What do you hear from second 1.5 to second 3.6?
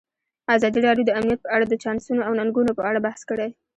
اړه د چانسونو او ننګونو په اړه بحث کړی.